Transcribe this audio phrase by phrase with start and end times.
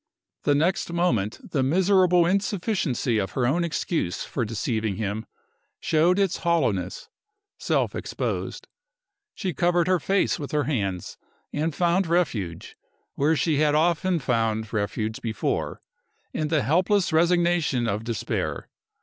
[0.45, 5.27] The next moment the miserable insufficiency of her own excuse for deceiving him
[5.79, 7.07] showed its hollowness,
[7.59, 8.67] self exposed.
[9.35, 11.19] She covered her face with her hands,
[11.53, 12.75] and found refuge
[13.13, 15.83] where she had often found refuge before
[16.33, 18.69] in the helpless resignation of despair.